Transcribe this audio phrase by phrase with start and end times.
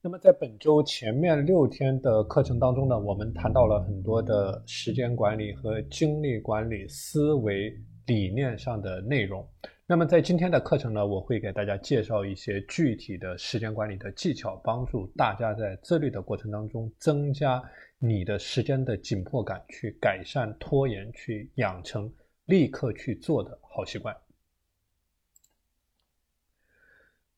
[0.00, 7.76] 那么在本周前面六天的课程当中呢，我们谈到了很多的时间管理和精力管理思维
[8.06, 9.44] 理念上的内容。
[9.88, 17.60] 那么在今天的课程呢，我会给大家介绍一些具体的时间管理的技巧，帮助大家在自律的过程当中增加
[17.98, 22.08] 你的时间的紧迫感，去改善拖延，去养成
[22.44, 24.16] 立刻去做的好习惯。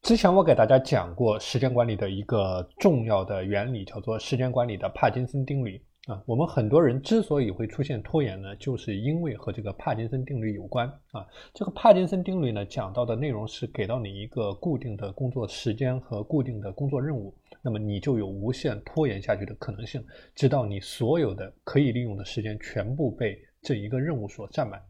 [0.02, 6.20] 之前我给大家讲过时间管理的一个重要的原理，叫做时间管理的帕金森定律啊。
[6.26, 11.24] 我们很多人之所以会出现拖延呢，就是因为和这个帕金森定律有关啊。
[11.52, 20.02] 这个帕金森定律呢，讲到的内容是给到你一个固定的工作时间和固定的工作任务，那么你就有无限拖延下去的可能性，
[20.34, 24.80] 直到你所有的可以利用的时间全部被这一个任务所占满。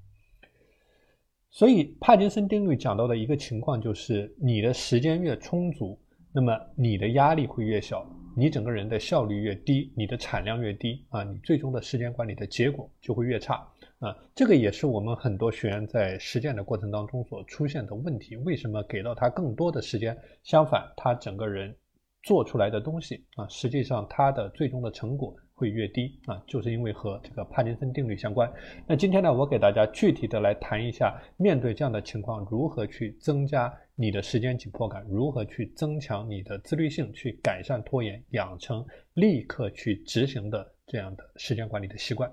[1.53, 6.01] 所以，帕金森定律讲到的一个情况就是，你的时间越充足，
[6.33, 13.57] 那么你的压力会越小，你整个人的效率越低，你的产量越低啊，你最终的时间管理的结果就会越差
[13.99, 14.17] 啊。
[14.33, 18.37] 这个也是我们很多学员在实践的过程当中所出现的问题。
[18.37, 21.77] 为什么给到他更多的时间，相反，他整个人
[22.23, 25.35] 做出来的东西啊，实际上他的最终的成果。
[25.61, 28.51] 会越低啊，就是因为和这个帕金森定律相关。
[28.87, 42.33] 那今天呢，我给大家具体的来谈一下，面对这样的情况，如何去增加你的时间紧迫感，如何去增强你的自律性，去改善拖延，养成立刻去执行的这样的时间管理的习惯。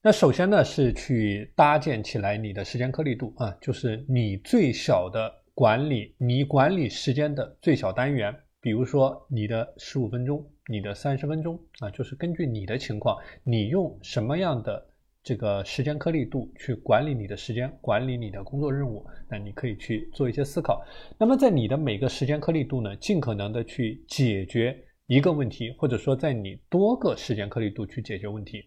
[0.00, 10.42] 那首先呢，是去搭建起来你的时间颗粒度啊，就是你最小的管理，你管理时间的最小单元，比如说你的十五分钟。
[10.70, 14.86] 你的三十分钟啊，就是根据你的情况，你用什么样的
[15.22, 20.84] 这个时间颗粒度去管理你的时间，管理你的工作任务，那你可以去做一些思考。
[21.18, 28.62] 那么在你的每个时间颗粒度呢，尽可能的去解决一个问题，或者说在你多个时间颗粒度去解决问题。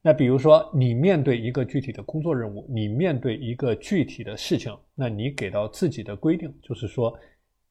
[0.00, 7.14] 那比如说你面对一个具体的工作任务，你面对一个具体的事情，那你给到自己的规定就是说。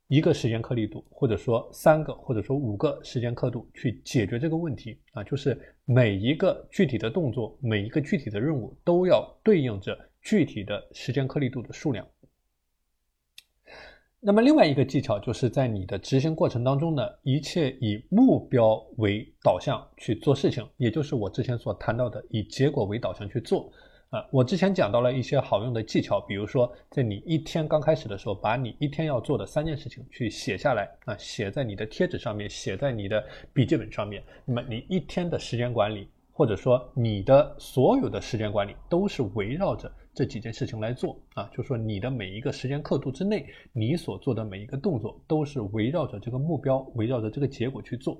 [0.09, 5.55] 一个时间颗粒度，或者说三个，或者说五个时间刻度去解决这个问题啊，就是
[5.85, 12.07] 每一个具体的动作，每一个具体的任务都要对应着具体的时间颗粒度的数量。
[14.19, 23.71] 那么另外一个技巧就是在你的执行过程当中呢，一切以目标为导向去做事情，也就是我之前所谈到的以结果为导向去做。
[24.09, 34.23] 啊，我之前讲到了一些好用的技巧，比如说，在你一天刚开始的时候，把你一天要做的三件事情去写下来啊，写在你的贴纸上面，写在你的笔记本上面。
[34.45, 41.47] 那么你一天的时间管理，或者说你的所有的时间管理，都是围绕着这几件事情来做啊。
[41.53, 48.19] 就说你的每一个时间刻度之内，你所做的每一个动作，都是围绕着这个目标，围绕着这个结果去做。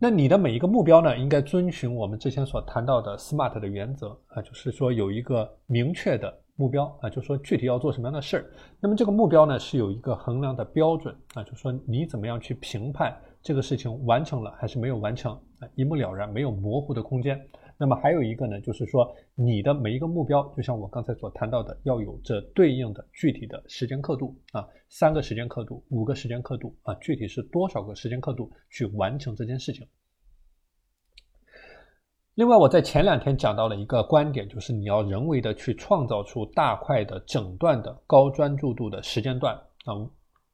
[0.00, 8.46] 那你的每一个目标呢，应该遵循我们之前所谈到的 SMART 的原则啊，就是说有一个明确的目标啊，就说具体要做什么样的事儿。
[8.78, 17.36] 那么这个目标呢，是有一个衡量的标准啊，就说你怎么样去评判这个事情完成了还是没有完成啊，一目了然，没有模糊的空间。
[17.80, 29.86] 那么还有一个呢，就是说你的每一个目标，就像我刚才所谈到的，要有这对应的具体的时间刻度啊，三个时间刻度，五个时间刻度啊，具体是多少个时间刻度去完成这件事情。
[32.34, 39.94] 另外，我在前两天讲到了一个观点，就是你要人为的去创造出大块的整段的高专注度的时间段啊。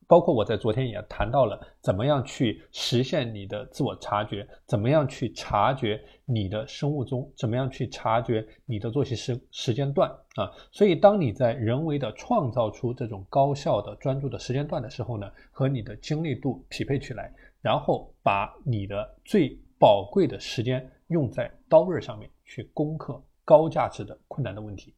[0.06, 10.50] 包括我在昨天也谈到了怎么样去实现你的自我察觉，怎么样去察觉你的生物钟，怎么样去察觉你的作息时时间段啊。
[10.72, 24.94] 所以，当你在人为的创造出这种高效的专注的时间段的时候呢，和你的精力度匹配起来，然后把你的最宝贵的时间用在刀刃上面去攻克高价值的困难的问题。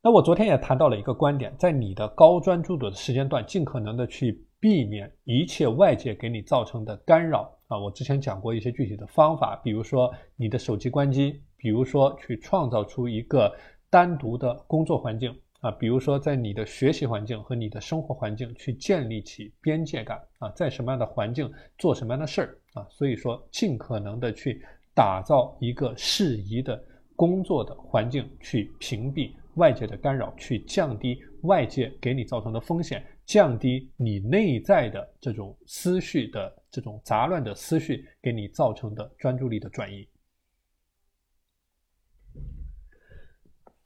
[0.00, 7.76] 那我昨天也谈到了一个观点，在你的高专注的时间段，尽可能的去避免一切外界给你造成的干扰啊。
[7.76, 13.52] 我之前讲过一些具体的方法，比如说你的手机关机，比如说去创造出一个
[13.90, 22.86] 单独的工作环境啊，比如说在你的学习环境和你的生活环境去建立起边界感啊，在什么样的环境做什么样的事儿啊。
[22.88, 24.64] 所以说，尽可能的去
[24.94, 26.80] 打造一个适宜的
[27.16, 29.32] 工作的环境，去屏蔽。
[29.58, 40.08] 外界的干扰，去降低外界给你造成的风险，降低你内在的这种思绪的这种杂乱的思绪给你造成的专注力的转移。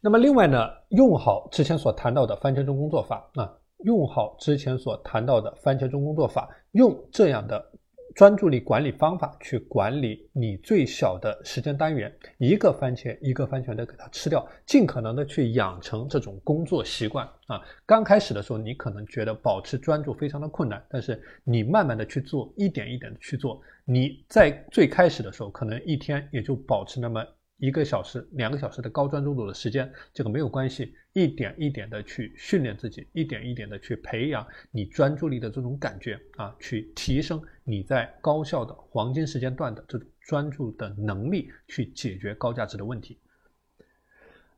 [0.00, 7.71] 那么，另外呢，用好之前所谈到的番茄钟工作法啊，用好之前所谈到的番茄钟工作法，用这样的。
[8.14, 17.60] 专注力管理方法去管理你最小的时间单元，一个番茄一个番茄的给它吃掉，尽可能的去养成这种工作习惯啊。
[17.86, 27.24] 刚开始的时候，你可能觉得保持专注非常的困难，但是你慢慢的去做，一点一点的去做，你在最开始的时候，可能一天也就保持那么。
[27.58, 43.18] 一个小时、两个小时的高专注度的时间，这个没有关系，一点一点的去训练自己，一点一点的去培养你专注力的这种感觉啊，去提升你在高效的黄金时间段的这种专注的能力，去解决高价值的问题。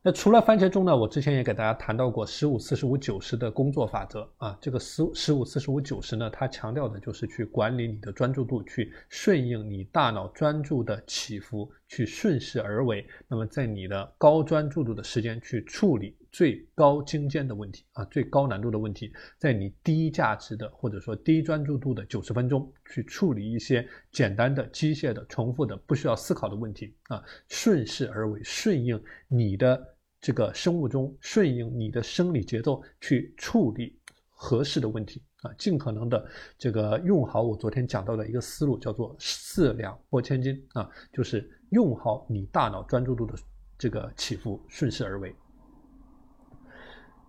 [0.07, 0.95] 那除了番茄钟呢？
[0.95, 4.55] 我之前也给大家谈到过十五四十五九十的工作法则啊。
[4.61, 13.03] 这个十十五四十五九十呢，它强调的就是去管理你的专注度，去顺应你大脑专注的起伏，去顺势而为。
[13.27, 29.95] 那么在你的高专注度的时间去处理最高精尖的问题啊，最高难度的问题，在你低价值的或者说低专注度的九十分钟去处理一些简单的机械的重复的不需要思考的问题啊，顺势而为，顺应你的。
[30.21, 33.95] 这个生物钟顺应你的生理节奏去处理
[34.27, 36.25] 合适的问题啊，尽可能的
[36.57, 43.35] 这个用好我昨天讲到的一个思路，叫做四两拨千斤啊，就是用好你大脑专注度的
[43.77, 45.35] 这个起伏，顺势而为。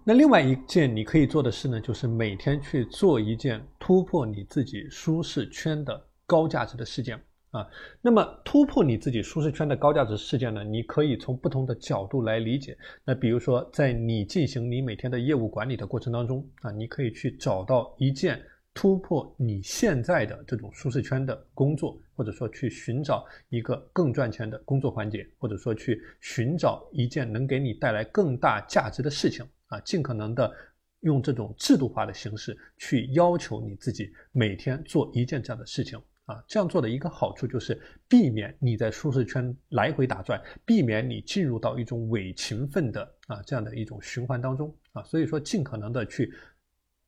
[0.09, 7.21] 那另外一件你可以做的事呢，就是每天去做一件突破你自己舒适圈的高价值的事件。
[7.51, 7.67] 啊，
[8.01, 10.63] 那么突破你自己舒适圈的高价值事件呢？
[10.63, 12.79] 你可以从不同的角度来理解。
[13.05, 18.41] 那比如说，在你进行你每天的业务管理的过程当中啊，你可以去找到一件
[18.75, 29.45] 突破你现在的这种舒适圈的工作，或者说去寻找一个更赚钱的工作环节，或者说去寻找一件能给你带来更大价值的事情
[29.81, 30.53] 尽可能的
[31.01, 36.01] 用这种制度化的形式去要求你自己每天做一件这样的事情。
[36.27, 45.05] 啊，这样做的一个好处就是避免你在舒适圈来回打转，避免你进入到一种伪勤奋的啊这样的一种循环当中啊。
[45.05, 46.35] 所以说，尽可能的去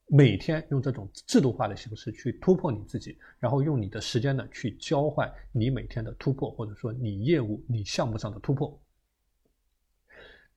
[0.07, 8.81] 每天用这种制度化的形式去突破你自己，然后用你的时间呢去交换你每天的突破，或者说你业务、你项目上的突破。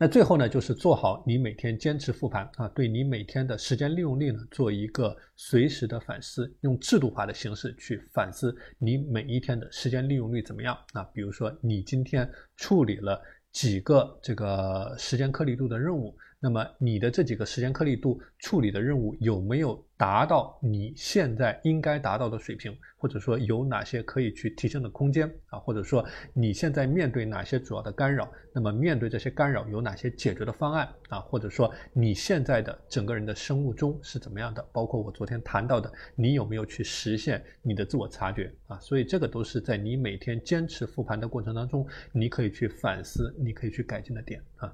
[0.01, 11.03] 那最后呢，就是做好你每天坚持复盘啊，对你每天的时间利用率呢做一个随时的反思，用制度化的形式去反思你每一天的时间利用率怎么样啊？
[11.13, 12.27] 比如说你今天
[12.57, 13.21] 处理了
[13.51, 16.18] 几个这个时间颗粒度的任务。
[16.43, 25.59] 那么你的这几个时间颗粒度处理的任务有没有达到你现在应该达到的水平，或者说有哪些可以去提升的空间啊？
[25.59, 26.03] 或者说
[26.33, 28.27] 你现在面对哪些主要的干扰？
[28.53, 31.19] 那么面对这些干扰有哪些解决的方案啊？
[31.19, 34.67] 或者说你现在的整个人的生物钟是怎么样的？
[34.73, 38.79] 包括我昨天谈到的，你有没有去实现你的自我察觉啊？
[38.79, 44.73] 所以这个都是在你每天坚持复盘的过程当中，你可以去反思，你可以去改进的点啊。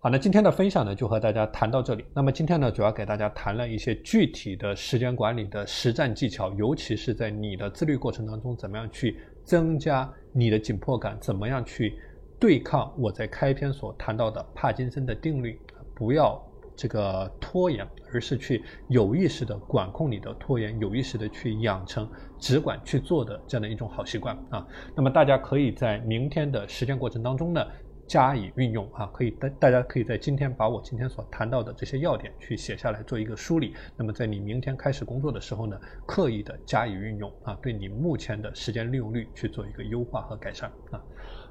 [0.00, 2.04] 好，那今天的分享呢，就和大家谈到这里。
[2.14, 11.98] 那么今天呢，主要给大家谈了一些具体的时间管理的实战技巧，尤其是在你的自律过程当中，怎么样去增加你的紧迫感，怎么样去
[12.38, 15.60] 对抗我在开篇所谈到的帕金森的定律，
[15.96, 16.40] 不要
[16.76, 24.64] 这个拖延，而是去有意识的管控你的拖延，有意识的去养成只管去做的这样的一种好习惯啊。
[24.94, 27.66] 那么大家可以在明天的实践过程当中呢。
[28.08, 33.74] 加以运用啊，可以大大家可以在今天把我今天所谈到的这些要点去写下来做一个梳理。
[33.96, 41.00] 那么在你明天开始工作的时候呢，刻意的加以运用啊，对你目前的时间利用率去做一个优化和改善啊。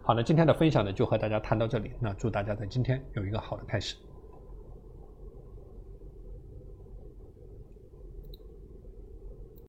[0.02, 3.96] 好，那今天的分享呢就和大家谈到这里，那祝大家在今天有一个好的开始。